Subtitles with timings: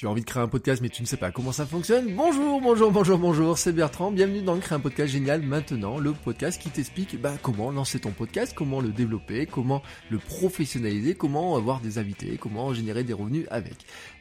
[0.00, 2.14] Tu as envie de créer un podcast mais tu ne sais pas comment ça fonctionne
[2.16, 6.58] Bonjour, bonjour, bonjour, bonjour, c'est Bertrand, bienvenue dans Créer un podcast génial maintenant, le podcast
[6.58, 11.80] qui t'explique bah, comment lancer ton podcast, comment le développer, comment le professionnaliser, comment avoir
[11.80, 13.74] des invités, comment générer des revenus avec.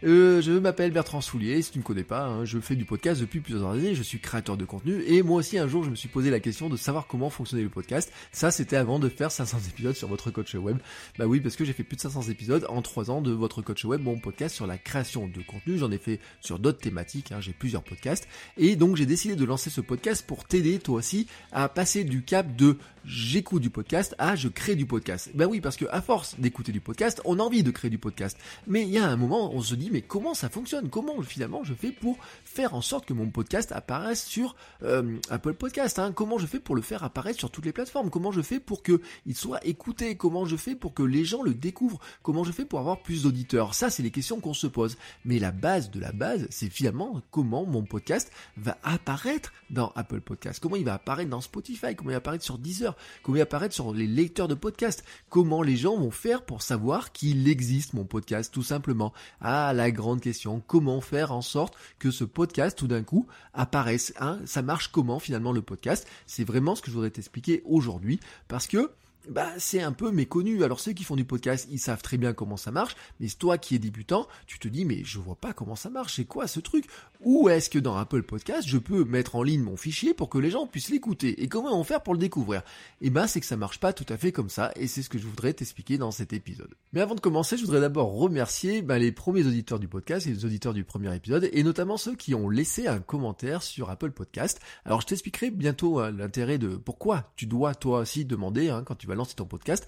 [0.04, 3.22] Euh, je m'appelle Bertrand Soulier, si tu ne connais pas, hein, je fais du podcast
[3.22, 5.96] depuis plusieurs années, je suis créateur de contenu et moi aussi un jour je me
[5.96, 8.12] suis posé la question de savoir comment fonctionnait le podcast.
[8.34, 10.78] Ça c'était avant de faire 500 épisodes sur votre coach web.
[11.18, 13.62] Bah oui, parce que j'ai fait plus de 500 épisodes en 3 ans de votre
[13.62, 17.32] coach web, mon podcast sur la création de contenu j'en ai fait sur d'autres thématiques,
[17.32, 20.96] hein, j'ai plusieurs podcasts, et donc j'ai décidé de lancer ce podcast pour t'aider toi
[20.96, 25.30] aussi à passer du cap de j'écoute du podcast à je crée du podcast.
[25.34, 27.98] Ben oui, parce que à force d'écouter du podcast, on a envie de créer du
[27.98, 28.38] podcast.
[28.68, 30.90] Mais il y a un moment, on se dit mais comment ça fonctionne?
[30.90, 35.54] Comment finalement je fais pour faire en sorte que mon podcast apparaisse sur euh, Apple
[35.54, 36.12] Podcast hein?
[36.12, 38.10] Comment je fais pour le faire apparaître sur toutes les plateformes?
[38.10, 40.16] Comment je fais pour que il soit écouté?
[40.16, 42.00] Comment je fais pour que les gens le découvrent?
[42.24, 43.74] Comment je fais pour avoir plus d'auditeurs?
[43.76, 44.98] Ça, c'est les questions qu'on se pose.
[45.26, 50.22] Mais la base de la base, c'est finalement comment mon podcast va apparaître dans Apple
[50.22, 50.60] Podcast.
[50.62, 51.96] Comment il va apparaître dans Spotify?
[51.96, 52.89] Comment il va apparaître sur Deezer?
[53.24, 56.62] Comment il va apparaître sur les lecteurs de podcast Comment les gens vont faire pour
[56.62, 59.14] savoir qu'il existe mon podcast tout simplement?
[59.42, 60.62] Ah, la grande question.
[60.68, 64.40] Comment faire en sorte que ce podcast tout d'un coup apparaisse hein?
[64.46, 66.08] Ça marche comment finalement le podcast?
[66.26, 68.92] C'est vraiment ce que je voudrais t'expliquer aujourd'hui parce que
[69.30, 70.64] bah c'est un peu méconnu.
[70.64, 73.58] Alors ceux qui font du podcast, ils savent très bien comment ça marche, mais toi
[73.58, 76.48] qui es débutant, tu te dis mais je vois pas comment ça marche, c'est quoi
[76.48, 76.86] ce truc?
[77.22, 80.38] Ou est-ce que dans Apple Podcast, je peux mettre en ligne mon fichier pour que
[80.38, 81.44] les gens puissent l'écouter?
[81.44, 82.64] Et comment on faire pour le découvrir?
[83.02, 85.10] Eh ben c'est que ça marche pas tout à fait comme ça et c'est ce
[85.10, 86.74] que je voudrais t'expliquer dans cet épisode.
[86.94, 90.32] Mais avant de commencer, je voudrais d'abord remercier bah, les premiers auditeurs du podcast et
[90.32, 94.12] les auditeurs du premier épisode et notamment ceux qui ont laissé un commentaire sur Apple
[94.12, 94.60] Podcast.
[94.86, 98.96] Alors je t'expliquerai bientôt hein, l'intérêt de pourquoi tu dois toi aussi demander hein, quand
[98.96, 99.88] tu vas lancer ton podcast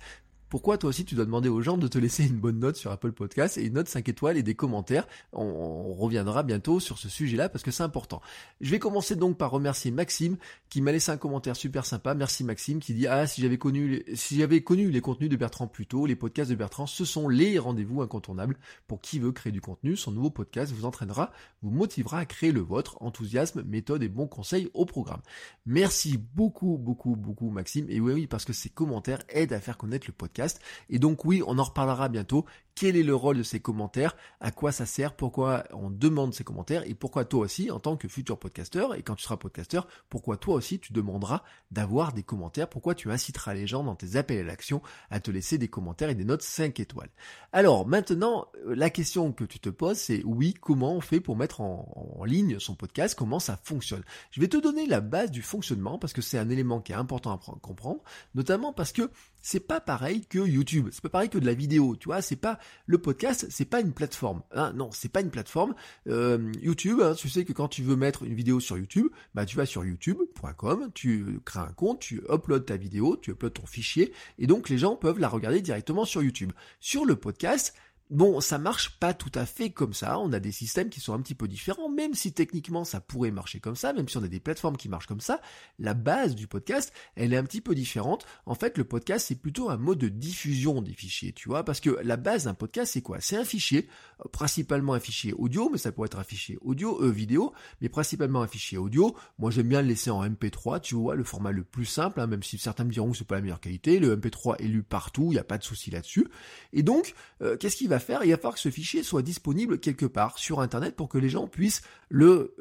[0.52, 2.92] pourquoi toi aussi tu dois demander aux gens de te laisser une bonne note sur
[2.92, 5.08] Apple Podcast et une note 5 étoiles et des commentaires?
[5.32, 8.22] On, reviendra bientôt sur ce sujet-là parce que c'est important.
[8.60, 10.36] Je vais commencer donc par remercier Maxime
[10.70, 12.16] qui m'a laissé un commentaire super sympa.
[12.16, 15.68] Merci Maxime qui dit ah si j'avais connu si j'avais connu les contenus de Bertrand
[15.68, 19.54] plus tôt, les podcasts de Bertrand, ce sont les rendez-vous incontournables pour qui veut créer
[19.54, 19.96] du contenu.
[19.96, 21.32] Son nouveau podcast vous entraînera,
[21.62, 22.98] vous motivera à créer le vôtre.
[23.00, 25.22] Enthousiasme, méthode et bons conseils au programme.
[25.66, 29.78] Merci beaucoup beaucoup beaucoup Maxime et oui oui parce que ces commentaires aident à faire
[29.78, 30.41] connaître le podcast
[30.90, 32.46] et donc oui, on en reparlera bientôt
[32.76, 36.44] quel est le rôle de ces commentaires, à quoi ça sert, pourquoi on demande ces
[36.44, 39.88] commentaires et pourquoi toi aussi, en tant que futur podcasteur, et quand tu seras podcasteur,
[40.10, 44.16] pourquoi toi aussi tu demanderas d'avoir des commentaires, pourquoi tu inciteras les gens dans tes
[44.16, 47.10] appels à l'action à te laisser des commentaires et des notes 5 étoiles.
[47.54, 51.36] Alors maintenant, euh, la question que tu te poses, c'est oui, comment on fait pour
[51.36, 54.04] mettre en, en ligne son podcast, comment ça fonctionne?
[54.32, 56.96] Je vais te donner la base du fonctionnement parce que c'est un élément qui est
[56.96, 58.02] important à comprendre,
[58.36, 59.10] notamment parce que
[59.42, 62.36] c'est pas pareil que YouTube, c'est pas pareil que de la vidéo, tu vois, c'est
[62.36, 64.42] pas le podcast, c'est pas une plateforme.
[64.54, 65.76] Hein, non, c'est pas une plateforme.
[66.08, 69.46] Euh, YouTube, hein, tu sais que quand tu veux mettre une vidéo sur YouTube, bah
[69.46, 73.66] tu vas sur youtube.com, tu crées un compte, tu uploads ta vidéo, tu uploads ton
[73.66, 76.52] fichier, et donc les gens peuvent la regarder directement sur YouTube.
[76.80, 77.74] Sur le podcast,
[78.12, 81.14] Bon, ça marche pas tout à fait comme ça, on a des systèmes qui sont
[81.14, 84.24] un petit peu différents, même si techniquement ça pourrait marcher comme ça, même si on
[84.24, 85.40] a des plateformes qui marchent comme ça,
[85.80, 88.26] la base du podcast, elle est un petit peu différente.
[88.46, 91.80] En fait, le podcast, c'est plutôt un mode de diffusion des fichiers, tu vois, parce
[91.80, 93.22] que la base d'un podcast, c'est quoi?
[93.22, 93.88] C'est un fichier,
[94.34, 98.42] principalement un fichier audio, mais ça pourrait être un fichier audio, euh, vidéo, mais principalement
[98.42, 99.16] un fichier audio.
[99.40, 102.28] Moi, j'aime bien le laisser en MP3, tu vois, le format le plus simple, hein,
[102.28, 104.84] même si certains me diront que c'est pas la meilleure qualité, le MP3 est lu
[104.84, 106.28] partout, il n'y a pas de souci là-dessus.
[106.74, 109.80] Et donc, euh, qu'est-ce qu'il va faire, il va falloir que ce fichier soit disponible
[109.80, 112.54] quelque part sur Internet pour que les gens puissent le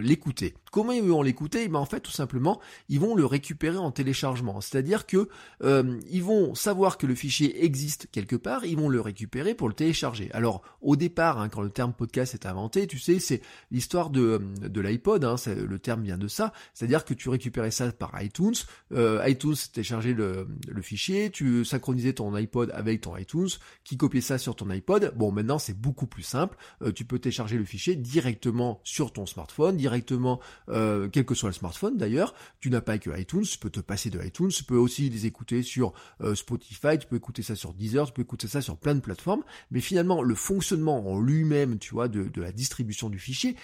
[0.00, 0.54] l'écouter.
[0.70, 1.66] Comment ils vont l'écouter?
[1.68, 4.60] Ben En fait, tout simplement, ils vont le récupérer en téléchargement.
[4.60, 5.28] C'est-à-dire que
[5.62, 9.68] euh, ils vont savoir que le fichier existe quelque part, ils vont le récupérer pour
[9.68, 10.30] le télécharger.
[10.32, 13.40] Alors, au départ, hein, quand le terme podcast est inventé, tu sais, c'est
[13.70, 16.52] l'histoire de, de l'iPod, hein, le terme vient de ça.
[16.72, 18.54] C'est-à-dire que tu récupérais ça par iTunes,
[18.92, 23.48] euh, iTunes téléchargeait le, le fichier, tu synchronisais ton iPod avec ton iTunes,
[23.82, 25.12] qui copiait ça sur ton iPod.
[25.16, 26.56] Bon, maintenant, c'est beaucoup plus simple.
[26.82, 31.48] Euh, tu peux télécharger le fichier directement sur ton smartphone, directement euh, quel que soit
[31.48, 32.34] le smartphone d'ailleurs.
[32.60, 35.26] Tu n'as pas que iTunes, tu peux te passer de iTunes, tu peux aussi les
[35.26, 38.76] écouter sur euh, Spotify, tu peux écouter ça sur Deezer, tu peux écouter ça sur
[38.76, 39.42] plein de plateformes.
[39.70, 43.56] Mais finalement, le fonctionnement en lui-même, tu vois, de, la distribution du fichier,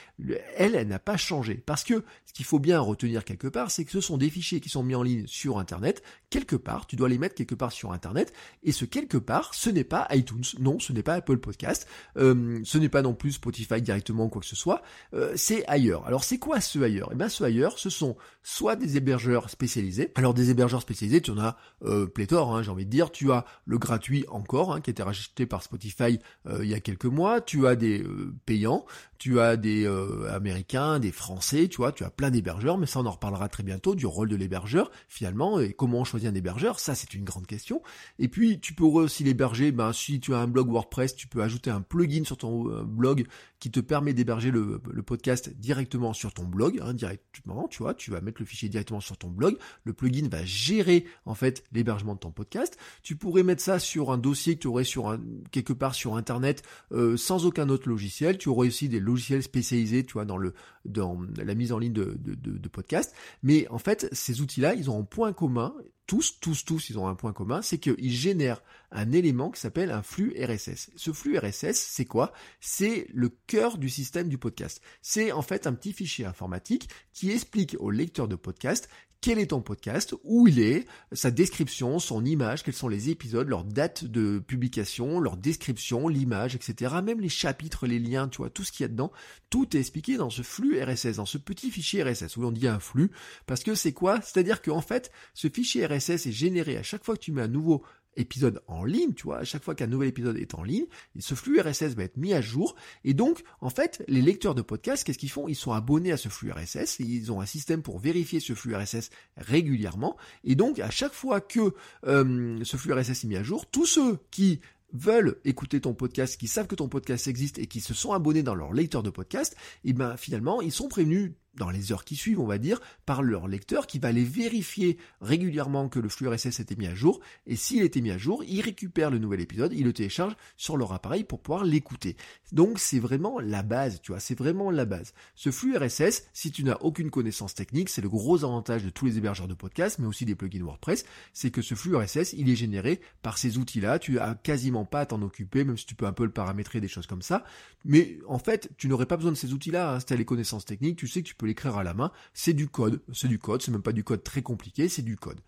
[0.57, 1.55] elle, elle n'a pas changé.
[1.55, 4.61] Parce que ce qu'il faut bien retenir quelque part, c'est que ce sont des fichiers
[4.61, 6.03] qui sont mis en ligne sur Internet.
[6.31, 8.33] Quelque part, tu dois les mettre quelque part sur Internet.
[8.63, 10.45] Et ce quelque part, ce n'est pas iTunes.
[10.59, 14.29] Non, ce n'est pas Apple Podcast, euh, ce n'est pas non plus Spotify directement ou
[14.29, 14.83] quoi que ce soit,
[15.15, 16.07] euh, c'est ailleurs.
[16.07, 17.11] Alors c'est quoi ce ailleurs?
[17.13, 20.13] Eh bien ce ailleurs, ce sont soit des hébergeurs spécialisés.
[20.15, 23.11] Alors des hébergeurs spécialisés, tu en as euh, pléthore, hein, j'ai envie de dire.
[23.11, 26.19] Tu as le gratuit encore, hein, qui a été racheté par Spotify
[26.61, 27.41] il y a quelques mois.
[27.41, 28.05] Tu as des
[28.47, 28.87] payants,
[29.19, 29.87] tu as des
[30.31, 33.63] américains, des français, tu vois, tu as plein d'hébergeurs, mais ça on en reparlera très
[33.63, 36.79] bientôt du rôle de l'hébergeur finalement et comment on choisit un hébergeur.
[36.79, 37.83] Ça c'est une grande question.
[38.19, 39.73] Et puis tu pourrais aussi l'héberger.
[39.73, 40.86] Ben si tu as un blog WordPress,
[41.17, 43.27] tu peux ajouter un plugin sur ton blog
[43.59, 48.11] qui te permet d'héberger le, podcast directement sur ton blog, hein, directement, tu vois, tu
[48.11, 52.15] vas mettre le fichier directement sur ton blog, le plugin va gérer en fait l'hébergement
[52.15, 52.77] de ton podcast.
[53.03, 55.21] Tu pourrais mettre ça sur un dossier que tu aurais sur un,
[55.53, 56.63] quelque part sur internet
[56.93, 58.39] euh, sans aucun autre logiciel.
[58.39, 60.55] Tu aurais aussi des logiciels spécialisés, tu vois, dans le
[60.89, 63.15] dans la mise en ligne de, de, de, de podcast.
[63.43, 65.75] Mais en fait, ces outils-là, ils ont un point commun
[66.07, 68.63] tous, tous, tous, ils ont un point commun, c'est qu'ils génèrent
[68.93, 70.91] un élément qui s'appelle un flux RSS.
[70.95, 72.33] Ce flux RSS, c'est quoi?
[72.61, 74.81] C'est le cœur du système du podcast.
[75.03, 78.89] C'est en fait un petit fichier informatique qui explique au lecteur de podcast
[79.21, 83.49] quel est ton podcast, où il est, sa description, son image, quels sont les épisodes,
[83.49, 86.97] leur date de publication, leur description, l'image, etc.
[87.03, 89.13] Même les chapitres, les liens, tu vois, tout ce qu'il y a dedans,
[89.51, 92.69] tout est expliqué dans ce flux RSS, dans ce petit fichier RSS, où on dit
[92.69, 93.11] un flux,
[93.47, 94.21] parce que c'est quoi?
[94.21, 97.49] C'est-à-dire qu'en fait, ce fichier RSS est généré à chaque fois que tu mets un
[97.49, 97.83] nouveau
[98.17, 100.87] épisode en ligne, tu vois, à chaque fois qu'un nouvel épisode est en ligne,
[101.19, 102.77] ce flux RSS va être mis à jour.
[103.05, 105.49] Et donc, en fait, les lecteurs de podcasts, qu'est-ce qu'ils font?
[105.49, 108.75] Ils sont abonnés à ce flux RSS ils ont un système pour vérifier ce flux
[108.75, 110.17] RSS régulièrement.
[110.45, 111.75] Et donc, à chaque fois que
[112.07, 114.61] euh, ce flux RSS est mis à jour, tous ceux qui
[114.93, 118.43] veulent écouter ton podcast, qui savent que ton podcast existe et qui se sont abonnés
[118.43, 122.05] dans leur lecteur de podcast, et eh ben finalement, ils sont prévenus dans les heures
[122.05, 126.09] qui suivent, on va dire, par leur lecteur qui va aller vérifier régulièrement que le
[126.09, 127.21] flux RSS était mis à jour.
[127.47, 130.77] Et s'il était mis à jour, il récupère le nouvel épisode, il le télécharge sur
[130.77, 132.17] leur appareil pour pouvoir l'écouter.
[132.53, 135.13] Donc c'est vraiment la base, tu vois, c'est vraiment la base.
[135.35, 139.07] Ce flux RSS, si tu n'as aucune connaissance technique, c'est le gros avantage de tous
[139.07, 142.49] les hébergeurs de podcasts, mais aussi des plugins WordPress, c'est que ce flux RSS, il
[142.51, 143.99] est généré par ces outils-là.
[143.99, 146.81] Tu as quasiment pas à t'en occuper, même si tu peux un peu le paramétrer,
[146.81, 147.45] des choses comme ça.
[147.85, 149.95] Mais en fait, tu n'aurais pas besoin de ces outils-là.
[149.95, 150.01] Hein.
[150.01, 152.13] Si tu as les connaissances techniques, tu sais que tu peux l'écrire à la main.
[152.35, 155.17] C'est du code, c'est du code, c'est même pas du code très compliqué, c'est du
[155.17, 155.41] code.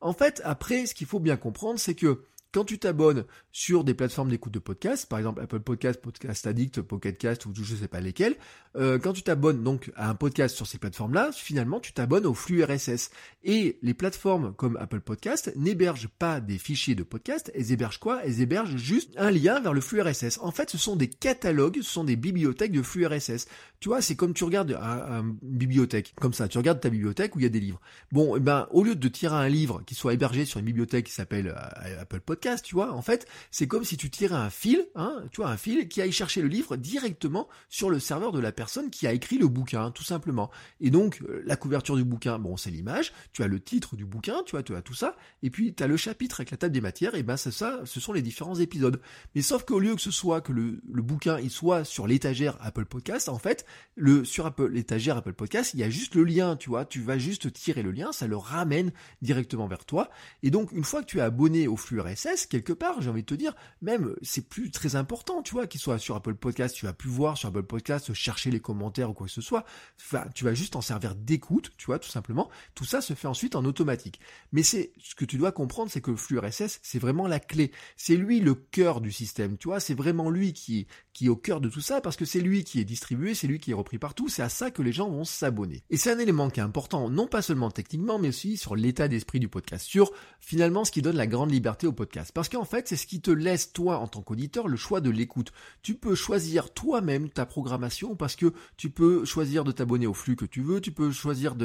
[0.00, 3.94] En fait, après, ce qu'il faut bien comprendre, c'est que quand tu t'abonnes sur des
[3.94, 7.88] plateformes d'écoute de podcast, par exemple Apple Podcast, Podcast Addict, Pocket Cast ou je sais
[7.88, 8.36] pas lesquels,
[8.76, 12.34] euh, quand tu t'abonnes donc à un podcast sur ces plateformes-là, finalement tu t'abonnes au
[12.34, 13.10] flux RSS.
[13.44, 18.24] Et les plateformes comme Apple Podcast n'hébergent pas des fichiers de podcast, elles hébergent quoi?
[18.24, 20.38] Elles hébergent juste un lien vers le flux RSS.
[20.40, 23.46] En fait, ce sont des catalogues, ce sont des bibliothèques de flux RSS.
[23.80, 27.40] Tu vois, c'est comme tu regardes une bibliothèque, comme ça, tu regardes ta bibliothèque où
[27.40, 27.80] il y a des livres.
[28.12, 31.06] Bon, eh ben au lieu de tirer un livre qui soit hébergé sur une bibliothèque
[31.06, 32.92] qui s'appelle euh, Apple Podcast, tu vois.
[32.92, 36.00] En fait, c'est comme si tu tirais un fil, hein, tu vois, un fil qui
[36.02, 39.48] aille chercher le livre directement sur le serveur de la personne qui a écrit le
[39.48, 40.50] bouquin, tout simplement.
[40.80, 44.04] Et donc, euh, la couverture du bouquin, bon, c'est l'image, tu as le titre du
[44.04, 46.56] bouquin, tu vois, tu as tout ça, et puis tu as le chapitre avec la
[46.56, 49.00] table des matières, et ben c'est ça, ce sont les différents épisodes.
[49.34, 52.56] Mais sauf qu'au lieu que ce soit que le, le bouquin il soit sur l'étagère
[52.60, 53.64] Apple Podcast, en fait,
[53.96, 57.00] le sur Apple l'étagère Apple Podcast, il y a juste le lien, tu vois, tu
[57.00, 60.10] vas juste tirer le lien, ça le ramène directement vers toi.
[60.42, 63.22] Et donc, une fois que tu es abonné au flux RSS, quelque part, j'ai envie
[63.22, 66.74] de te dire, même c'est plus très important, tu vois, qu'il soit sur Apple Podcast,
[66.74, 69.64] tu vas plus voir sur Apple Podcast chercher les commentaires ou quoi que ce soit.
[70.00, 72.50] Enfin, tu vas juste en servir d'écoute, tu vois, tout simplement.
[72.74, 74.20] Tout ça se fait ensuite en automatique.
[74.52, 77.40] Mais c'est ce que tu dois comprendre, c'est que le flux RSS, c'est vraiment la
[77.40, 77.72] clé.
[77.96, 81.36] C'est lui le cœur du système, tu vois, c'est vraiment lui qui qui est au
[81.36, 83.74] cœur de tout ça parce que c'est lui qui est distribué, c'est lui qui est
[83.74, 85.82] repris partout, c'est à ça que les gens vont s'abonner.
[85.90, 89.08] Et c'est un élément qui est important, non pas seulement techniquement, mais aussi sur l'état
[89.08, 92.32] d'esprit du podcast, sur finalement ce qui donne la grande liberté au podcast.
[92.32, 95.10] Parce qu'en fait, c'est ce qui te laisse, toi, en tant qu'auditeur, le choix de
[95.10, 95.52] l'écoute.
[95.82, 100.36] Tu peux choisir toi-même ta programmation parce que tu peux choisir de t'abonner au flux
[100.36, 101.56] que tu veux, tu peux choisir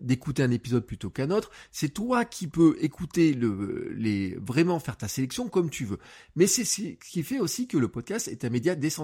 [0.00, 1.50] d'écouter un épisode plutôt qu'un autre.
[1.70, 5.98] C'est toi qui peux écouter le, les, vraiment faire ta sélection comme tu veux.
[6.34, 8.95] Mais c'est ce qui fait aussi que le podcast est un média décentralisé.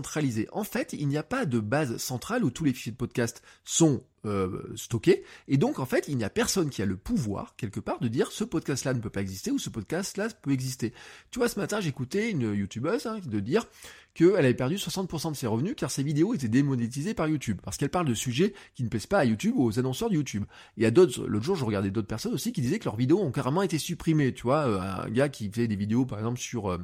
[0.52, 3.42] En fait, il n'y a pas de base centrale où tous les fichiers de podcast
[3.64, 5.25] sont euh, stocké.
[5.49, 8.09] Et donc, en fait, il n'y a personne qui a le pouvoir, quelque part, de
[8.09, 10.93] dire ce podcast-là ne peut pas exister ou ce podcast-là peut exister.
[11.31, 13.67] Tu vois, ce matin, j'écoutais une youtubeuse hein, de dire
[14.14, 17.59] qu'elle avait perdu 60% de ses revenus car ses vidéos étaient démonétisées par YouTube.
[17.62, 20.14] Parce qu'elle parle de sujets qui ne plaisent pas à YouTube ou aux annonceurs de
[20.14, 20.45] YouTube.
[20.76, 23.21] Y a d'autres, l'autre jour, je regardais d'autres personnes aussi qui disaient que leurs vidéos
[23.21, 24.35] ont carrément été supprimées.
[24.35, 26.79] Tu vois, euh, un gars qui faisait des vidéos, par exemple, sur, euh,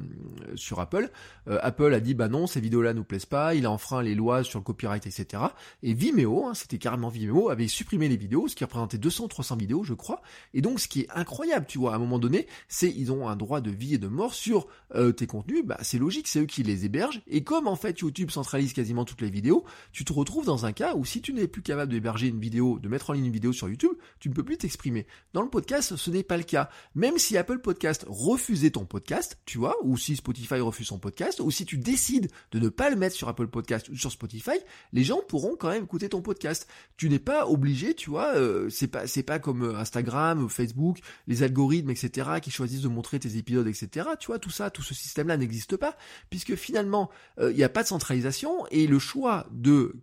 [0.55, 1.09] sur Apple.
[1.47, 4.15] Euh, Apple a dit, bah non, ces vidéos-là nous plaisent pas, il a enfreint les
[4.15, 5.43] lois sur le copyright, etc.
[5.83, 9.57] Et Vimeo, hein, c'était carrément Vimeo, avait supprimé les vidéos, ce qui représentait 200 300
[9.57, 10.21] vidéos, je crois.
[10.53, 13.27] Et donc, ce qui est incroyable, tu vois, à un moment donné, c'est ils ont
[13.27, 14.67] un droit de vie et de mort sur
[15.17, 15.63] tes contenus.
[15.65, 17.21] Bah, c'est logique, c'est eux qui les hébergent.
[17.27, 20.71] Et comme en fait YouTube centralise quasiment toutes les vidéos, tu te retrouves dans un
[20.71, 23.31] cas où si tu n'es plus capable d'héberger une vidéo, de mettre en ligne une
[23.31, 25.05] vidéo sur YouTube, tu ne peux plus t'exprimer.
[25.33, 26.69] Dans le podcast, ce n'est pas le cas.
[26.95, 31.39] Même si Apple Podcast refusait ton podcast, tu vois, ou si Spotify refuse son podcast,
[31.39, 34.57] ou si tu décides de ne pas le mettre sur Apple Podcast ou sur Spotify,
[34.93, 36.67] les gens pourront quand même écouter ton podcast.
[36.97, 40.99] Tu n'es pas obligé, tu vois, euh, c'est pas c'est pas comme euh, Instagram, Facebook,
[41.27, 44.09] les algorithmes, etc., qui choisissent de montrer tes épisodes, etc.
[44.19, 45.95] Tu vois, tout ça, tout ce système-là n'existe pas,
[46.29, 47.09] puisque finalement,
[47.39, 49.95] euh, il n'y a pas de centralisation et le choix de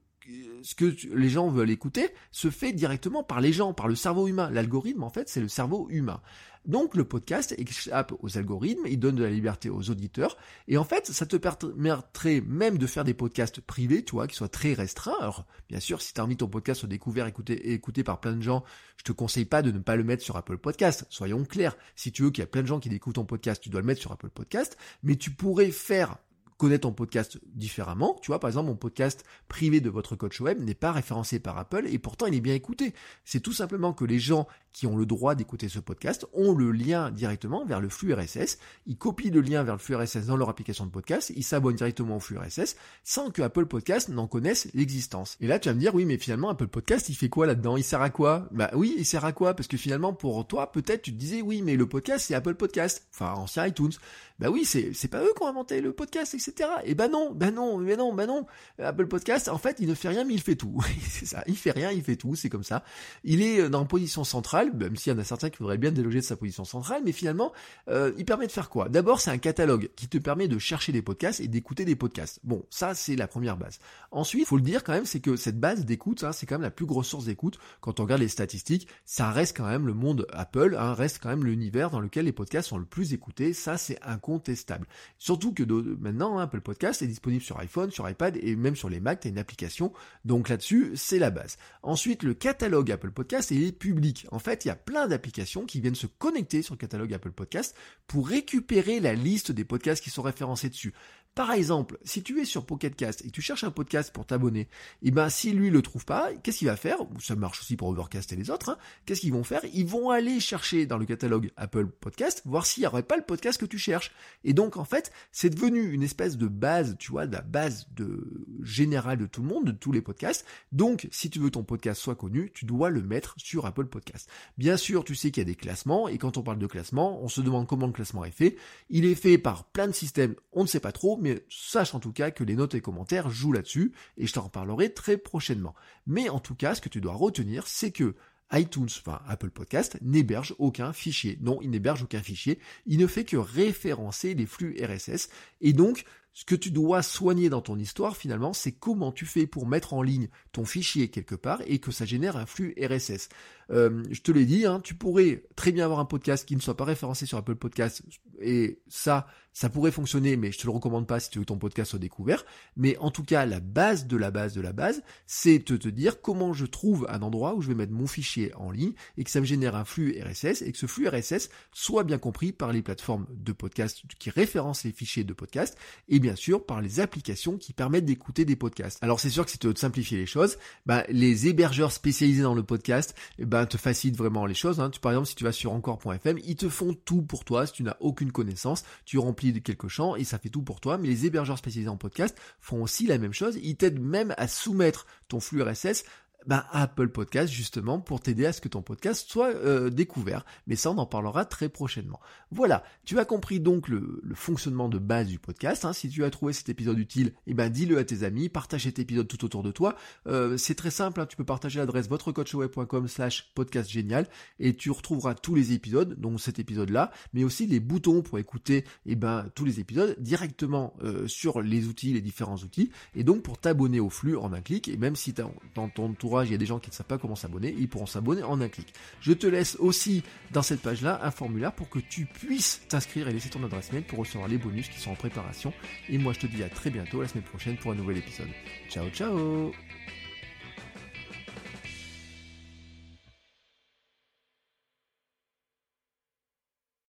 [0.63, 4.29] ce que les gens veulent écouter se fait directement par les gens, par le cerveau
[4.29, 4.51] humain.
[4.51, 6.21] L'algorithme, en fait, c'est le cerveau humain.
[6.67, 10.85] Donc le podcast échappe aux algorithmes, il donne de la liberté aux auditeurs, et en
[10.85, 14.75] fait, ça te permettrait même de faire des podcasts privés, tu vois, qui soient très
[14.75, 15.17] restreints.
[15.21, 18.33] Alors, bien sûr, si tu as envie ton podcast soit découvert écouté, écouté par plein
[18.33, 18.65] de gens,
[18.97, 21.07] je te conseille pas de ne pas le mettre sur Apple Podcast.
[21.09, 21.77] Soyons clairs.
[21.95, 23.81] Si tu veux qu'il y a plein de gens qui découvrent ton podcast, tu dois
[23.81, 26.17] le mettre sur Apple Podcast, mais tu pourrais faire
[26.59, 28.19] connaître ton podcast différemment.
[28.23, 31.59] Tu vois, par exemple, mon podcast privé de votre coach web n'est pas référencé par
[31.59, 32.95] Apple et pourtant il est bien écouté.
[33.25, 34.47] C'est tout simplement que les gens
[34.77, 38.59] qui ont le droit d'écouter ce podcast ont le lien directement vers le flux RSS.
[38.87, 41.77] Ils copient le lien vers le flux RSS dans leur application de podcast, ils s'abonnent
[41.77, 45.39] directement au flux RSS sans que Apple Podcast n'en connaisse l'existence.
[45.41, 47.79] Et là, tu vas me dire, oui, mais finalement, Apple Podcast, il fait quoi là-dedans?
[47.79, 48.49] Il sert à quoi?
[48.51, 49.55] Bah oui, il sert à quoi?
[49.55, 52.57] Parce que finalement, pour toi, peut-être, tu te disais, oui, mais le podcast, c'est Apple
[52.57, 53.93] Podcast, enfin, ancien iTunes.
[54.39, 56.69] Bah oui, c'est, c'est pas eux qui ont inventé le podcast, etc.
[56.85, 58.45] Et bah non, bah non, mais non, bah non.
[58.79, 60.83] Apple Podcast, en fait, il ne fait rien, mais il fait tout.
[61.09, 62.85] c'est ça, il fait rien, il fait tout, c'est comme ça.
[63.25, 66.21] Il est dans position centrale, même s'il y en a certains qui voudraient bien déloger
[66.21, 67.53] de sa position centrale, mais finalement,
[67.89, 68.89] euh, il permet de faire quoi?
[68.89, 72.41] D'abord, c'est un catalogue qui te permet de chercher des podcasts et d'écouter des podcasts.
[72.45, 73.79] Bon, ça, c'est la première base.
[74.11, 76.57] Ensuite, il faut le dire quand même, c'est que cette base d'écoute, hein, c'est quand
[76.57, 77.59] même la plus grosse source d'écoute.
[77.81, 81.29] Quand on regarde les statistiques, ça reste quand même le monde Apple, hein, reste quand
[81.29, 83.53] même l'univers dans lequel les podcasts sont le plus écoutés.
[83.53, 84.87] Ça, c'est incontestable.
[85.19, 88.89] Surtout que maintenant, hein, Apple Podcast est disponible sur iPhone, sur iPad et même sur
[88.89, 89.93] les Mac, tu as une application.
[90.25, 91.57] Donc là-dessus, c'est la base.
[91.83, 94.27] Ensuite, le catalogue Apple Podcast est public.
[94.31, 97.33] En fait, il y a plein d'applications qui viennent se connecter sur le catalogue Apple
[97.33, 100.95] Podcast pour récupérer la liste des podcasts qui sont référencés dessus.
[101.37, 104.69] Par exemple, si tu es sur Pocketcast et tu cherches un podcast pour t'abonner, et
[105.03, 106.97] eh ben si lui le trouve pas, qu'est-ce qu'il va faire?
[107.21, 108.71] Ça marche aussi pour Overcast et les autres.
[108.71, 108.79] Hein.
[109.05, 109.61] qu'est-ce qu'ils vont faire?
[109.75, 113.23] Ils vont aller chercher dans le catalogue Apple Podcast, voir s'il n'y aurait pas le
[113.23, 114.13] podcast que tu cherches.
[114.45, 118.49] Et donc en fait, c'est devenu une espèce de base, tu vois, la base de
[118.63, 120.47] générale de tout le monde, de tous les podcasts.
[120.73, 124.31] Donc si tu veux ton podcast soit connu, tu dois le mettre sur Apple Podcast.
[124.57, 127.23] Bien sûr, tu sais qu'il y a des classements et quand on parle de classement,
[127.23, 128.57] on se demande comment le classement est fait.
[128.89, 132.13] Il est fait par plein de systèmes, on ne sait pas trop sache en tout
[132.13, 135.75] cas que les notes et commentaires jouent là-dessus, et je t'en reparlerai très prochainement.
[136.07, 138.15] Mais en tout cas, ce que tu dois retenir, c'est que
[138.53, 141.39] iTunes, enfin Apple Podcast, n'héberge aucun fichier.
[141.41, 142.59] Non, il n'héberge aucun fichier.
[142.87, 145.29] Il ne fait que référencer les flux RSS.
[145.61, 149.47] Et donc, ce que tu dois soigner dans ton histoire, finalement, c'est comment tu fais
[149.47, 153.31] pour mettre en ligne ton fichier quelque part et que ça génère un flux RSS.
[153.71, 156.61] Euh, je te l'ai dit, hein, tu pourrais très bien avoir un podcast qui ne
[156.61, 158.03] soit pas référencé sur Apple Podcast
[158.41, 161.49] et ça, ça pourrait fonctionner, mais je te le recommande pas si tu veux que
[161.49, 162.45] ton podcast soit découvert.
[162.77, 165.89] Mais en tout cas, la base de la base de la base, c'est de te
[165.89, 169.25] dire comment je trouve un endroit où je vais mettre mon fichier en ligne et
[169.25, 172.53] que ça me génère un flux RSS et que ce flux RSS soit bien compris
[172.53, 176.83] par les plateformes de podcast qui référencent les fichiers de podcast et bien sûr par
[176.83, 179.03] les applications qui permettent d'écouter des podcasts.
[179.03, 182.43] Alors c'est sûr que si tu veux te simplifier les choses, bah, les hébergeurs spécialisés
[182.43, 184.81] dans le podcast bah, te facilitent vraiment les choses.
[184.81, 184.91] Hein.
[185.01, 187.83] Par exemple, si tu vas sur encore.fm, ils te font tout pour toi si tu
[187.83, 190.99] n'as aucune connaissance, tu remplis quelques champs et ça fait tout pour toi.
[190.99, 193.59] Mais les hébergeurs spécialisés en podcast font aussi la même chose.
[193.63, 196.05] Ils t'aident même à soumettre ton flux RSS
[196.47, 200.45] bah, Apple Podcast justement pour t'aider à ce que ton podcast soit euh, découvert.
[200.67, 202.21] Mais ça, on en parlera très prochainement.
[202.51, 205.85] Voilà, tu as compris donc le, fonctionnement de base du podcast.
[205.85, 205.93] Hein.
[205.93, 208.99] Si tu as trouvé cet épisode utile, eh ben dis-le à tes amis, partage cet
[208.99, 209.97] épisode tout autour de toi.
[210.27, 211.27] Euh, c'est très simple, hein.
[211.27, 214.29] tu peux partager l'adresse votrecoachweb.com slash podcast génial
[214.61, 218.85] et tu retrouveras tous les épisodes, donc cet épisode-là, mais aussi les boutons pour écouter
[219.07, 223.43] eh ben, tous les épisodes directement euh, sur les outils, les différents outils, et donc
[223.43, 226.55] pour t'abonner au flux en un clic, et même si dans ton entourage il y
[226.55, 228.93] a des gens qui ne savent pas comment s'abonner, ils pourront s'abonner en un clic.
[229.21, 233.33] Je te laisse aussi dans cette page-là un formulaire pour que tu puisses t'inscrire et
[233.33, 235.73] laisser ton adresse mail pour recevoir les bonus qui sont en préparation.
[236.09, 238.49] Et moi je te dis à très bientôt la semaine prochaine pour un nouvel épisode.
[238.89, 239.73] Ciao ciao